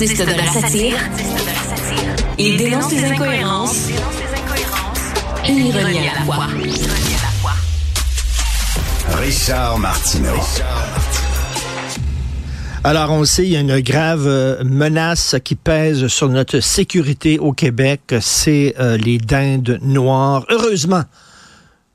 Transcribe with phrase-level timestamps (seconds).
[0.00, 0.96] Artiste de la satire,
[2.38, 3.88] il dénonce les incohérences
[5.44, 6.46] et l'ironie à la fois.
[9.16, 10.36] Richard Martineau.
[12.84, 16.60] Alors, on le sait, il y a une grave euh, menace qui pèse sur notre
[16.60, 18.14] sécurité au Québec.
[18.20, 20.46] C'est euh, les dindes noires.
[20.48, 21.02] Heureusement,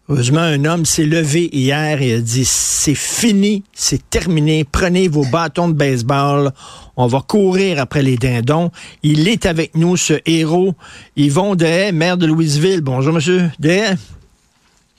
[0.09, 4.63] heureusement, un homme s'est levé hier et a dit, c'est fini, c'est terminé.
[4.63, 6.51] Prenez vos bâtons de baseball.
[6.95, 8.71] On va courir après les dindons.
[9.01, 10.75] Il est avec nous, ce héros.
[11.15, 12.81] Yvon Dehaye, maire de Louisville.
[12.81, 13.95] Bonjour, monsieur Dehaye.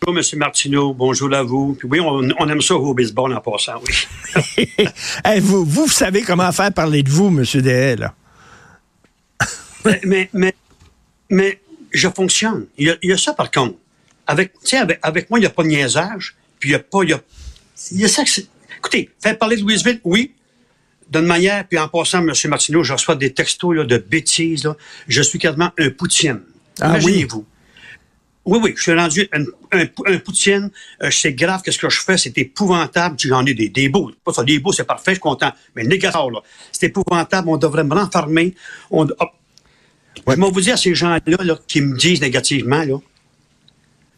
[0.07, 0.39] Bonjour, M.
[0.39, 0.93] Martineau.
[0.93, 1.75] Bonjour à vous.
[1.79, 4.65] Puis oui, on, on aime ça au baseball en passant, oui.
[5.25, 8.15] Hey, vous, vous savez comment faire parler de vous, monsieur Dehaye, là.
[9.85, 10.55] mais, mais, mais,
[11.31, 11.61] mais
[11.93, 12.67] je fonctionne.
[12.77, 13.77] Il y, a, il y a ça, par contre.
[14.27, 16.37] Avec, avec, avec moi, il n'y a pas de niaisage.
[16.59, 17.03] Puis il n'y a pas.
[17.03, 17.21] Il y a,
[17.93, 18.23] y a ça
[18.79, 20.33] Écoutez, faire parler de Louisville, oui.
[21.11, 22.33] D'une manière, puis en passant, M.
[22.49, 24.65] Martineau, je reçois des textos là, de bêtises.
[24.65, 24.77] Là.
[25.07, 26.41] Je suis quasiment un poutine.
[26.81, 26.89] Ah.
[26.89, 27.47] Imaginez-vous.
[28.47, 30.71] Oui, oui, je suis rendu un, un, un poutine.
[31.03, 32.19] Euh, c'est grave, qu'est-ce que je fais?
[32.19, 33.17] C'est épouvantable.
[33.19, 34.11] J'en ai des, des beaux.
[34.23, 35.53] Pas ça, des beaux, c'est parfait, je suis content.
[35.75, 36.41] Mais négatif, là.
[36.73, 37.49] C'est épouvantable.
[37.49, 38.55] On devrait me renfermer.
[38.91, 39.31] On, hop.
[40.27, 42.97] Je vais vous dire à ces gens-là là, qui me disent négativement, là,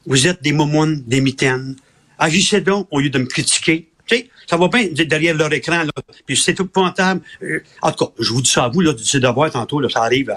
[0.07, 1.77] vous êtes des momounes, des mitaines.
[2.19, 3.89] Agissez donc au lieu de me critiquer.
[4.07, 5.91] Tu sais, ça va bien derrière leur écran, là.
[6.25, 7.21] Puis c'est épouvantable.
[7.43, 9.89] Euh, en tout cas, je vous dis ça à vous, là, c'est devoir tantôt, là,
[9.89, 10.35] ça arrive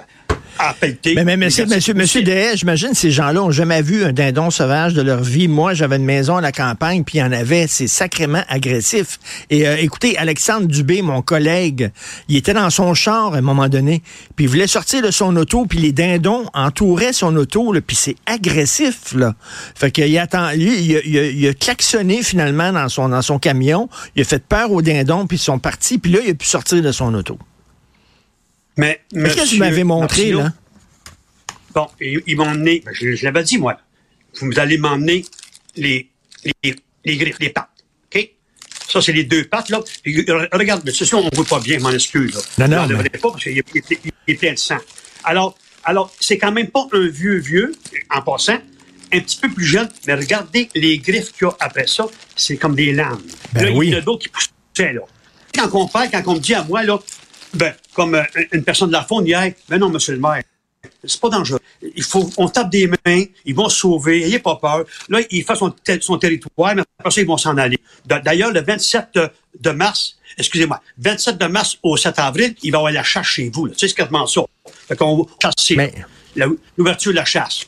[0.58, 1.14] à pelleter.
[1.16, 4.94] Mais, mais monsieur, monsieur, monsieur Dehaye, j'imagine ces gens-là ont jamais vu un dindon sauvage
[4.94, 5.48] de leur vie.
[5.48, 7.68] Moi, j'avais une maison à la campagne, puis il y en avait.
[7.68, 9.20] C'est sacrément agressif.
[9.50, 11.92] Et euh, écoutez, Alexandre Dubé, mon collègue,
[12.28, 14.02] il était dans son char à un moment donné,
[14.36, 17.96] puis il voulait sortir de son auto, puis les dindons entouraient son auto, là, puis
[17.96, 19.36] c'est agressif, là.
[19.76, 23.22] Fait qu'il attend, lui, il a, il a- il a klaxonné finalement dans son, dans
[23.22, 26.32] son camion, il a fait peur aux dindons, puis ils sont partis, puis là, il
[26.32, 27.38] a pu sortir de son auto.
[28.80, 30.54] Mais, Mais qu'est-ce que vous m'avez montré, là?
[31.74, 33.78] Bon, ils, ils m'ont emmené, ben, je, je l'avais dit, moi,
[34.42, 35.26] vous allez m'emmener
[35.76, 36.10] les,
[36.64, 36.76] les,
[37.06, 37.70] les griffes, les pattes.
[38.06, 38.30] OK?
[38.88, 39.80] Ça, c'est les deux pattes, là.
[40.54, 42.34] Regarde, mais ceci, on ne voit pas bien, je m'en excuse.
[42.58, 42.68] Là.
[42.68, 44.78] Non, non, ne mais- pas, parce qu'il est, il est- il est plein de sang.
[45.24, 47.74] Alors, alors c'est quand même pas un vieux, vieux,
[48.10, 48.60] en passant,
[49.12, 52.58] un petit peu plus jeune, mais regardez les griffes qu'il y a après ça, c'est
[52.58, 53.22] comme des lames.
[53.54, 53.88] Ben là, oui.
[53.88, 55.02] il y en a d'autres qui poussaient, là.
[55.54, 57.00] Quand on parle, quand on me dit à moi, là,
[57.54, 58.24] ben, comme euh,
[58.54, 60.42] une personne de la faune hier, ben non, monsieur le maire,
[61.04, 61.60] c'est pas dangereux.
[61.96, 64.86] Il faut, on tape des mains, ils vont se sauver, ayez pas peur.
[65.10, 67.78] Là, il fait son, ter- son territoire, mais après ça, ils vont s'en aller.
[68.06, 69.20] Da- D'ailleurs, le 27
[69.60, 73.28] de- mars, excusez-moi, 27 de mars au 7 avril, il va y avoir la chasse
[73.28, 73.68] chez vous.
[73.68, 74.42] Tu sais, c'est quasiment ça.
[74.88, 75.76] Fait qu'on va chasser.
[75.76, 75.94] Mais-
[76.78, 77.66] L'ouverture de la chasse.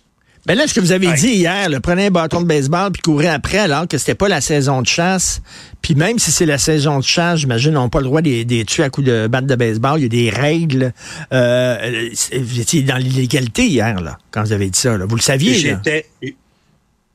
[0.47, 1.13] Ben là, ce que vous avez Ouais.
[1.15, 4.27] dit hier, le prenez un bâton de baseball puis courir après alors que c'était pas
[4.27, 5.39] la saison de chasse.
[5.83, 8.29] Puis même si c'est la saison de chasse, j'imagine, on n'a pas le droit de
[8.29, 9.99] les- de les tuer à coups de batte de baseball.
[9.99, 10.93] Il y a des règles.
[11.31, 14.97] Euh, c'est- vous étiez dans l'illégalité hier, là, quand vous avez dit ça.
[14.97, 15.05] là.
[15.05, 15.53] Vous le saviez.
[15.53, 16.07] J'étais,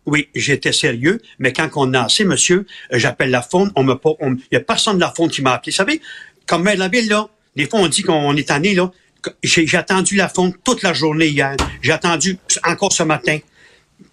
[0.06, 3.94] oui, j'étais sérieux, mais quand on a assez, monsieur, euh, j'appelle la faune, on me
[3.94, 5.72] pas, il y a personne de la faune qui m'a appelé.
[5.72, 6.00] Vous savez,
[6.46, 7.26] comme la ville, là,
[7.56, 8.92] des fois, on dit qu'on est tanné, là.
[9.42, 11.56] J'ai, attendu la faune toute la journée hier.
[11.82, 13.38] J'ai attendu encore ce matin.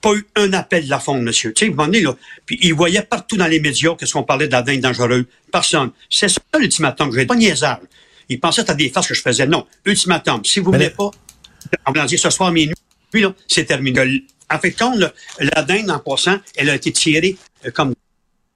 [0.01, 1.53] Pas eu un appel de la faune, monsieur.
[1.53, 2.15] Tu sais, à donné, là,
[2.45, 5.25] puis ils voyaient partout dans les médias qu'est-ce qu'on parlait de la dinde dangereuse.
[5.51, 5.91] Personne.
[6.09, 7.25] C'est ça l'ultimatum que j'ai.
[7.25, 7.77] Pas niaisage.
[8.41, 9.45] Pensaient que c'était des farces que je faisais.
[9.45, 9.67] Non.
[9.85, 10.43] Ultimatum.
[10.45, 10.95] Si vous Mais voulez le-
[11.93, 12.75] pas, dire ce soir minuit,
[13.11, 14.23] puis là, c'est terminé.
[14.49, 17.93] En fait, là, la dinde, en passant, elle a été tirée euh, comme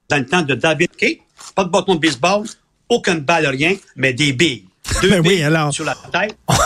[0.10, 1.22] dans le temps de David Kay.
[1.56, 2.46] Pas de bâton de baseball,
[2.90, 4.66] aucune balle, rien, mais des billes.
[5.02, 5.74] Deux Ben oui, alors.
[5.74, 6.36] sur la tête.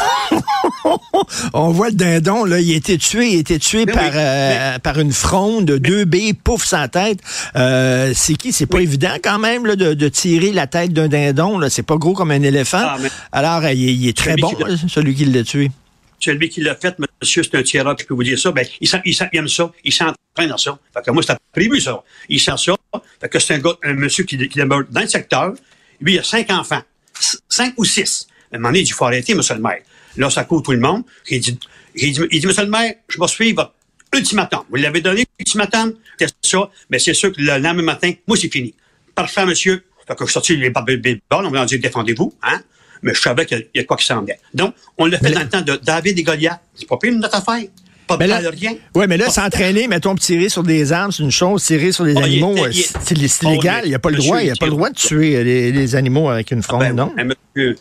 [1.53, 4.03] On voit le dindon, là, il a été tué, il a été tué Mais par,
[4.05, 7.19] oui, euh, par une fronde, deux billes, pouf, sa tête.
[7.55, 8.51] Euh, c'est qui?
[8.53, 11.57] C'est pas évident quand même là, de, de tirer la tête d'un dindon.
[11.59, 11.69] Là.
[11.69, 12.81] C'est pas gros comme un éléphant.
[12.83, 12.97] Ah,
[13.31, 15.71] Alors, il, est- il est très Celui bon, qui celui qui l'a tué.
[16.19, 18.51] Celui qui l'a fait, monsieur, c'est un tireur, je peux vous dire ça.
[18.51, 19.71] Ben, il, sent- il, aime ça.
[19.83, 20.77] Il s'entraîne dans ça.
[20.93, 22.01] Fait que moi, c'était prévu, ça.
[22.29, 22.73] Il sent ça.
[23.19, 25.53] Fait que c'est un gars, un monsieur qui, qui demeure dans le secteur.
[25.99, 26.81] Lui, il a cinq enfants.
[27.49, 28.27] Cinq ou six.
[28.51, 29.81] À un moment donné, il dit, faut arrêter, monsieur le maire.
[30.17, 31.03] Là, ça court tout le monde.
[31.29, 31.57] Il dit,
[31.95, 33.73] il dit, il dit, monsieur le maire, je vais suivre votre
[34.13, 34.63] ultimatum.
[34.69, 36.69] Vous l'avez donné, ultimatum, c'est ça.
[36.89, 38.73] Mais c'est sûr que le lendemain matin, moi, c'est fini.
[39.15, 39.83] Parfait, monsieur.
[40.07, 42.61] Fait que je suis sorti les baseball, on va dire, défendez-vous, hein?
[43.01, 44.35] mais je savais qu'il y a quoi qui s'en vient.
[44.53, 46.61] Donc, on l'a fait Mais dans le temps de David et Goliath.
[46.75, 47.67] C'est pas pire notre affaire.
[48.17, 48.75] Pas de Mais là, rien.
[49.07, 51.63] mais s'entraîner, mettons, tirer sur des armes, c'est une chose.
[51.63, 53.81] Tirer sur des Oh, il animaux, euh, c'est illégal.
[53.85, 54.41] Il n'y a pas le droit.
[54.41, 56.81] Il n'y a pas le droit de tuer euh, les, les animaux avec une fronde,
[56.81, 57.13] Ben, non?
[57.17, 57.75] hein, monsieur,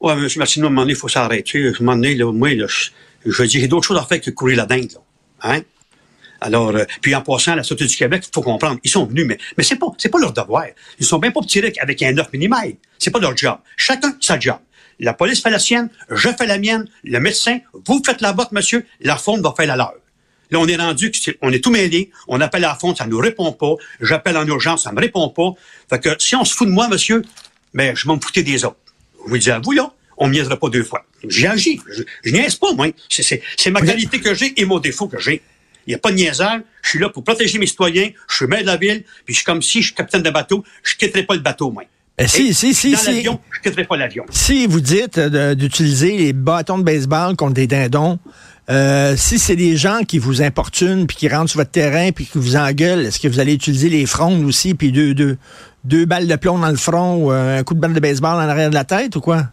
[0.00, 1.66] ouais, monsieur Martineau, à un moment donné, il faut s'arrêter.
[1.66, 2.90] À un moment donné, là, moi, là, je,
[3.30, 5.00] je dis, j'ai d'autres choses à faire que courir la dinde, là.
[5.42, 5.60] Hein?
[6.40, 9.24] Alors, euh, puis en passant, la Sûreté du Québec, il faut comprendre, ils sont venus,
[9.26, 10.66] mais, mais c'est pas, c'est pas leur devoir.
[10.98, 12.54] Ils sont bien pas tirés avec un 9 mm.
[12.98, 13.56] C'est pas leur job.
[13.76, 14.56] Chacun sa job.
[14.98, 18.52] La police fait la sienne, je fais la mienne, le médecin, vous faites la vôtre,
[18.52, 19.94] monsieur, la faune va faire la leur.
[20.50, 21.12] Là, on est rendu,
[21.42, 24.46] on est tout mêlé, on appelle à la faune, ça nous répond pas, j'appelle en
[24.46, 25.50] urgence, ça me répond pas.
[25.90, 27.22] Fait que si on se fout de moi, monsieur,
[27.74, 28.76] ben, je vais me fouter des autres.
[29.18, 31.04] Je vous le dis à vous, là, on niaisera pas deux fois.
[31.28, 31.80] J'ai agi.
[31.90, 32.86] Je, je niaise pas, moi.
[33.08, 35.42] C'est, ma qualité que j'ai et mon défaut que j'ai.
[35.86, 36.62] Il n'y a pas de niaisage.
[36.82, 38.10] Je suis là pour protéger mes citoyens.
[38.28, 39.04] Je suis maire de la ville.
[39.24, 40.64] Puis je suis comme si je suis capitaine de bateau.
[40.82, 41.84] Je quitterai pas le bateau, moi.
[42.18, 43.14] Ben, si, si, si, dans si.
[43.14, 44.24] l'avion, je quitterai pas l'avion.
[44.30, 48.18] Si vous dites euh, d'utiliser les bâtons de baseball contre des dindons,
[48.70, 52.24] euh, si c'est des gens qui vous importunent puis qui rentrent sur votre terrain puis
[52.24, 55.36] qui vous engueulent, est-ce que vous allez utiliser les frondes aussi puis deux, deux,
[55.84, 58.36] deux balles de plomb dans le front ou euh, un coup de balle de baseball
[58.36, 59.50] en arrière de la tête ou quoi?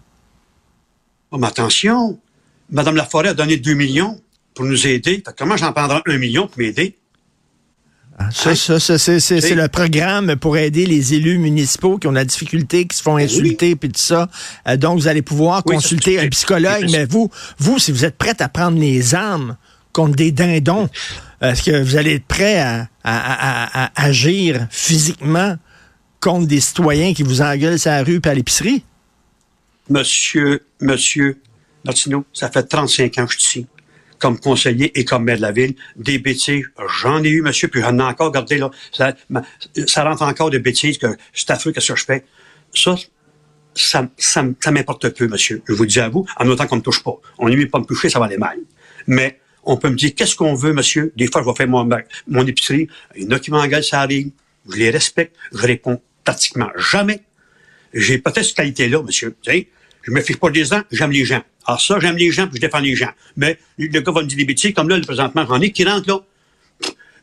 [1.32, 2.18] Oh, mais attention.
[2.70, 4.22] Madame Laforêt a donné 2 millions
[4.56, 5.22] pour nous aider.
[5.26, 6.96] Fait comment j'en prendrai un million pour m'aider?
[8.32, 8.56] Ça, Hein?
[8.56, 12.86] ça, ça, c'est, le programme pour aider les élus municipaux qui ont de la difficulté,
[12.86, 14.30] qui se font insulter, puis tout ça.
[14.68, 16.88] Euh, donc, vous allez pouvoir Oui, consulter un psychologue.
[16.92, 19.58] Mais vous, vous, si vous êtes prête à prendre les armes
[19.94, 20.90] contre des dindons,
[21.42, 25.58] est-ce que vous allez être prêt à, à- à- à agir physiquement
[26.20, 28.84] contre des citoyens qui vous engueulent sur la rue et à l'épicerie?
[29.90, 31.42] Monsieur, monsieur
[31.84, 33.68] Martineau, ça fait 35 ans que je suis ici,
[34.24, 35.76] comme conseiller et comme maire de la ville.
[35.98, 36.64] Des bêtises,
[37.02, 39.14] j'en ai eu, monsieur, puis j'en ai encore, regardez, là, ça,
[39.86, 42.24] ça rentre encore de bêtises que c'est affreux, qu'est-ce que je fais.
[42.74, 42.96] Ça,
[43.76, 45.62] ça, ça, m'importe peu, monsieur.
[45.68, 47.18] Je vous le dis à vous, en autant qu'on ne me touche pas.
[47.38, 48.60] On n'est pas me toucher, ça va aller mal.
[49.08, 51.12] Mais on peut me dire, qu'est-ce qu'on veut, monsieur?
[51.18, 51.86] Des fois, je vais faire mon,
[52.28, 52.88] mon épicerie.
[53.18, 54.32] Il y en a qui m'engueulent, ça arrive.
[54.70, 55.36] Je les respecte.
[55.52, 57.24] Je réponds pratiquement jamais.
[57.94, 59.36] J'ai peut-être cette qualité-là, monsieur.
[59.42, 59.68] Tu sais,
[60.04, 61.42] je me fiche pas des gens, j'aime les gens.
[61.66, 63.10] Alors ça, j'aime les gens, puis je défends les gens.
[63.38, 65.84] Mais le gars va me dire des bêtises, comme là, le présentement, j'en ai qui
[65.86, 66.20] rentrent, là.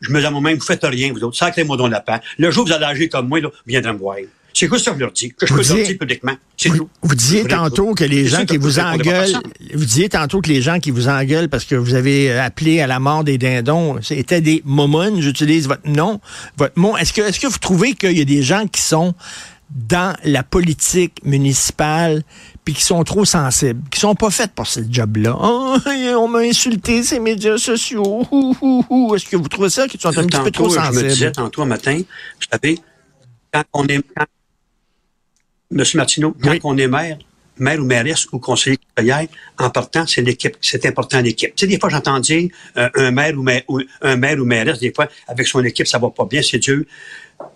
[0.00, 1.37] Je me dis à moi-même, vous faites rien, vous autres.
[1.37, 2.20] Sacrez-moi dans la paix.
[2.38, 4.16] Le jour où vous allez agir comme moi, là, viendrez me voir.
[4.54, 5.32] C'est quoi ça que je leur dis?
[5.34, 6.32] Que je Vous peux leur disiez- dire publiquement.
[6.56, 6.88] C'est Vous, tout.
[7.02, 9.37] vous disiez tantôt que les gens qui vous engueulent,
[9.75, 12.81] vous disiez tantôt que les gens qui vous engueulent parce que vous avez euh, appelé
[12.81, 16.20] à la mort des dindons, c'était des momons, j'utilise votre nom,
[16.56, 16.96] votre mot.
[16.96, 19.14] Est-ce que, est-ce que vous trouvez qu'il y a des gens qui sont
[19.70, 22.22] dans la politique municipale
[22.65, 25.37] puis qui sont trop sensibles, qui sont pas faits pour ce job-là?
[25.41, 25.77] Oh,
[26.19, 28.21] on m'a insulté ces médias sociaux.
[29.15, 31.09] Est-ce que vous trouvez ça qu'ils sont un petit peu trop Tantôt, Je me disais
[31.11, 31.33] sensibles?
[31.33, 32.79] tantôt un matin, vous savez,
[33.53, 34.27] quand on est, quand-
[35.73, 36.61] Monsieur Martineau, quand Oui.
[36.65, 37.19] on est maire,
[37.61, 39.27] maire ou mairesse ou conseiller conseillère,
[39.59, 41.55] en partant, c'est l'équipe, c'est important l'équipe.
[41.55, 43.62] Tu sais, des fois, j'entends dire, euh, un maire ou, maire,
[44.03, 46.85] un maire ou mairesse, des fois, avec son équipe, ça va pas bien, c'est dur.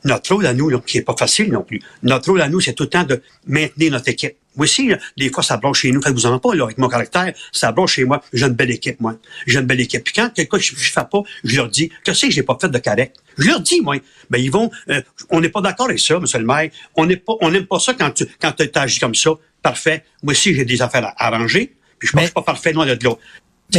[0.05, 2.73] Notre rôle à nous, qui est pas facile non plus, notre rôle à nous, c'est
[2.73, 4.37] tout le temps de maintenir notre équipe.
[4.57, 6.01] Moi aussi, des fois, ça broche chez nous.
[6.01, 7.33] Faites-vous en pas, là, avec mon caractère.
[7.51, 8.23] Ça broche chez moi.
[8.33, 9.17] J'ai une belle équipe, moi.
[9.47, 10.05] J'ai une belle équipe.
[10.05, 12.35] Puis quand quelque chose que je, je fais pas, je leur dis, que c'est que
[12.35, 13.17] j'ai pas fait de correct.
[13.37, 13.97] Je leur dis, moi.
[14.31, 16.71] Ben, ils vont, euh, on n'est pas d'accord avec ça, monsieur le maire.
[16.95, 19.31] On pas, n'aime pas ça quand tu, quand tu agis comme ça.
[19.65, 20.05] Parfait.
[20.23, 21.75] Moi aussi, j'ai des affaires à arranger.
[21.99, 23.17] Puis je pense Mais- pas parfait, loin de maintenir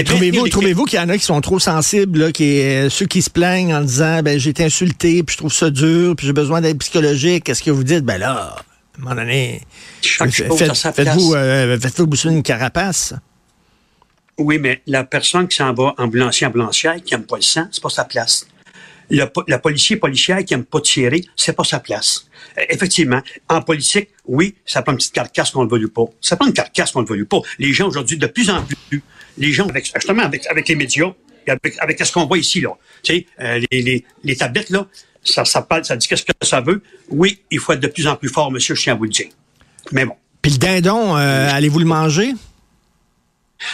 [0.04, 3.22] trouvez-vous, trouvez-vous qu'il y en a qui sont trop sensibles, là, qui, euh, ceux qui
[3.22, 6.34] se plaignent en disant, ben, j'ai été insulté, puis je trouve ça dur, puis j'ai
[6.34, 7.44] besoin d'aide psychologique.
[7.46, 8.04] Qu'est-ce que vous dites?
[8.04, 8.64] Ben là, à
[9.00, 9.62] un moment donné,
[10.02, 13.14] faites- faites-vous, euh, faites-vous bousser une carapace.
[14.38, 17.82] Oui, mais la personne qui s'en va, ambulancier, ambulancière, qui aime pas le sang, c'est
[17.82, 18.46] pas sa place.
[19.10, 22.28] Le, policier, policière qui aime pas tirer, c'est pas sa place.
[22.58, 26.06] Euh, effectivement, en politique, oui, ça prend une petite carcasse qu'on le veuille pas.
[26.22, 27.40] Ça prend une carcasse qu'on le veuille pas.
[27.60, 29.04] Les gens aujourd'hui, de plus en plus,
[29.38, 31.14] les gens, avec, justement, avec, avec les médias,
[31.48, 32.72] et avec, avec ce qu'on voit ici, là,
[33.04, 34.88] tu sais, euh, les, les, les tablettes, là,
[35.24, 36.82] ça, ça parle, ça dit qu'est-ce que ça veut.
[37.10, 39.10] Oui, il faut être de plus en plus fort, monsieur, je tiens à vous le
[39.10, 39.28] dire.
[39.92, 40.16] Mais bon.
[40.42, 42.34] Puis le dindon, euh, allez-vous le manger?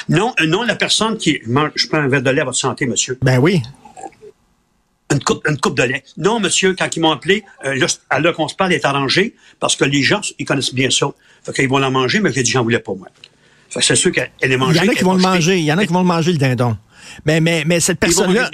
[0.10, 2.58] Non, euh, non, la personne qui mange, je prends un verre de lait à votre
[2.58, 3.18] santé, monsieur.
[3.22, 3.62] Ben oui.
[5.12, 6.04] Une coupe, une coupe de lait.
[6.18, 9.36] Non, monsieur, quand ils m'ont appelé, euh, là, à l'heure qu'on se parle, est arrangé,
[9.60, 11.08] parce que les gens, ils connaissent bien ça.
[11.44, 13.08] Fait qu'ils vont la manger, mais j'ai dit, j'en voulais pas, moi.
[13.70, 14.80] Fait que c'est sûr qu'elle est Il mangée.
[14.80, 15.58] y en a qui vont le manger.
[15.58, 16.78] Il y en a qui vont le manger, le dindon.
[17.26, 18.50] Mais, mais, mais cette personne-là,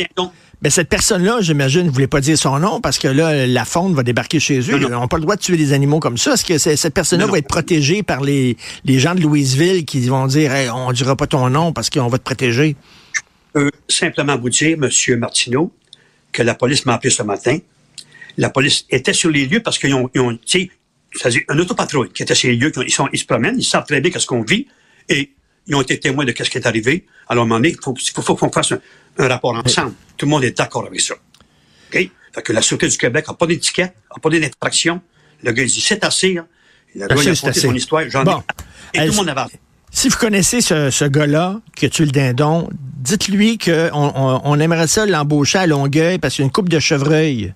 [0.61, 3.93] mais cette personne-là, j'imagine, vous voulez pas dire son nom parce que là, la faune
[3.93, 4.71] va débarquer chez eux.
[4.71, 4.87] Non, non.
[4.87, 6.33] Ils n'ont pas le droit de tuer des animaux comme ça.
[6.33, 7.37] Est-ce que cette personne-là va non.
[7.37, 11.27] être protégée par les, les gens de Louisville qui vont dire, Hey, on dira pas
[11.27, 12.75] ton nom parce qu'on va te protéger?
[13.13, 13.21] Je
[13.53, 15.71] peux simplement vous dire, monsieur Martineau,
[16.31, 17.57] que la police m'a appelé ce matin.
[18.37, 20.71] La police était sur les lieux parce qu'ils ont, ils ont, tu sais,
[21.13, 23.85] c'est-à-dire un autopatrouille qui était chez les lieux, ils, sont, ils se promènent, ils savent
[23.85, 24.67] très bien qu'est-ce qu'on vit,
[25.09, 25.31] et
[25.65, 27.05] ils ont été témoins de ce qui est arrivé.
[27.27, 28.79] Alors, à un moment donné, il faut, faut, faut qu'on fasse un,
[29.17, 29.93] un rapport ensemble.
[30.15, 31.15] Tout le monde est d'accord avec ça.
[31.15, 32.09] OK?
[32.33, 35.01] Fait que la Sûreté du Québec n'a pas d'étiquette, n'a pas d'infraction.
[35.43, 36.37] Le gars, il dit, c'est assez.
[36.37, 36.45] hein.
[36.95, 38.37] Le gars, il a c'est raconté son histoire, j'en Bon.
[38.93, 38.97] ai.
[38.97, 39.51] Et Elle- tout le monde avance.
[39.91, 42.69] Si vous connaissez ce, ce gars-là, qui a tué le dindon,
[43.07, 46.69] dites-lui qu'on on, on aimerait ça l'embaucher à Longueuil parce qu'il y a une coupe
[46.69, 47.53] de chevreuils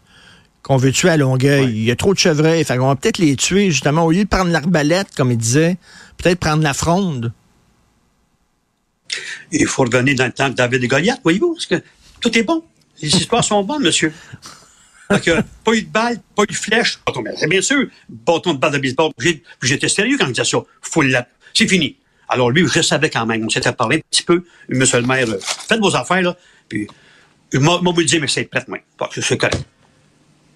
[0.64, 1.66] qu'on veut tuer à Longueuil.
[1.66, 1.72] Ouais.
[1.72, 2.64] Il y a trop de chevreuils.
[2.64, 5.78] Fait qu'on va peut-être les tuer, justement, au lieu de prendre l'arbalète, comme il disait,
[6.18, 7.34] peut-être prendre la fronde.
[9.52, 11.84] Il faut revenir dans le temps de David et Goliath, voyez-vous, parce que
[12.22, 12.64] tout est bon.
[13.02, 14.14] Les histoires sont bonnes, monsieur.
[15.12, 17.00] Fait que, pas eu de balle, pas eu de flèche.
[17.50, 19.12] Bien sûr, bâton de balle de baseball.
[19.62, 20.60] J'étais sérieux quand je disais ça.
[20.82, 21.28] Faut la...
[21.54, 21.98] C'est fini.
[22.32, 23.44] Alors lui, je savais quand même.
[23.46, 24.44] On s'était parlé un petit peu.
[24.70, 26.38] Monsieur le maire, euh, faites vos affaires, là.
[26.70, 26.88] Puis,
[27.54, 28.80] vous le dire, mais c'est prêt, moi.
[28.98, 29.62] Parce que c'est correct.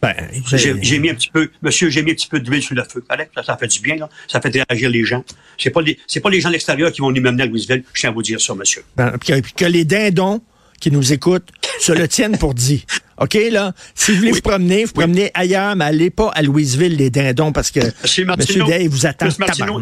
[0.02, 0.16] Ben,
[0.54, 2.84] J'ai j'ai mis un petit peu, monsieur, j'ai mis un petit peu d'huile sur le
[2.84, 3.04] feu.
[3.08, 3.32] Correct?
[3.36, 4.10] Ça, ça fait du bien, là.
[4.28, 5.24] Ça fait réagir les gens.
[5.58, 7.84] C'est pas les, c'est pas les gens de l'extérieur qui vont nous mener à Louisville.
[7.94, 8.84] Je tiens à vous dire ça, monsieur.
[8.96, 10.42] Ben, puis que, puis que les dindons
[10.80, 11.50] qui nous écoutent
[11.82, 12.86] se le tiennent pour dit.
[13.18, 13.74] OK, là?
[13.96, 17.52] Si vous voulez vous promener, vous promenez ailleurs, mais allez pas à Louisville, les dindons,
[17.52, 18.68] parce que Monsieur M.
[18.68, 19.82] Day vous attend Martineau,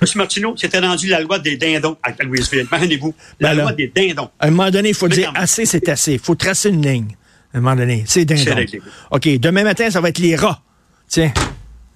[0.00, 2.66] Monsieur Martineau, c'était rendu la loi des dindons à Louisville.
[2.70, 3.14] Imaginez-vous.
[3.38, 4.30] La Ben loi des dindons.
[4.40, 6.14] À un moment donné, il faut dire assez, c'est assez.
[6.14, 7.16] Il faut tracer une ligne.
[7.54, 8.42] À un moment donné, c'est dindon.
[8.44, 8.80] C'est réglé.
[9.10, 10.60] OK, demain matin, ça va être les rats.
[11.08, 11.32] Tiens.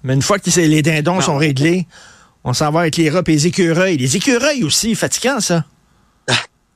[0.03, 1.21] Mais une fois que les dindons Non.
[1.21, 1.87] sont réglés,
[2.43, 3.97] on s'en va avec les rats et les écureuils.
[3.97, 5.65] Les écureuils aussi, fatigant, ça.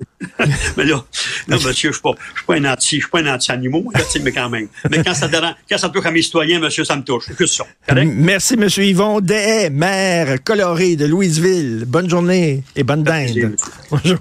[0.78, 1.04] Mais là,
[1.48, 3.92] là monsieur, je je suis pas un anti, je suis pas un anti-animaux,
[4.24, 4.68] mais quand même.
[4.90, 7.26] Mais quand ça, dérange- quand ça touche à mes citoyens, monsieur, ça me touche.
[7.28, 7.66] C'est juste ça.
[7.88, 8.10] Correct?
[8.14, 8.68] Merci, M.
[8.78, 11.86] Yvon Dehaye, maire coloré de Louisville.
[11.88, 13.30] Bonne journée et bonne dinde.
[13.30, 13.56] monsieur.
[13.90, 14.20] Bonjour.